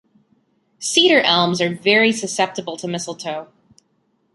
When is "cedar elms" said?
0.79-1.61